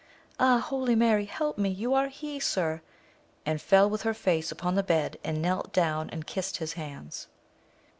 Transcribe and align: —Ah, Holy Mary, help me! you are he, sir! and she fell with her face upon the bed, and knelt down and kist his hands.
—Ah, 0.39 0.57
Holy 0.57 0.95
Mary, 0.95 1.25
help 1.25 1.59
me! 1.59 1.69
you 1.69 1.93
are 1.93 2.07
he, 2.07 2.39
sir! 2.39 2.81
and 3.45 3.61
she 3.61 3.67
fell 3.67 3.87
with 3.87 4.01
her 4.01 4.15
face 4.15 4.51
upon 4.51 4.73
the 4.73 4.81
bed, 4.81 5.19
and 5.23 5.43
knelt 5.43 5.71
down 5.73 6.09
and 6.09 6.25
kist 6.25 6.57
his 6.57 6.73
hands. 6.73 7.27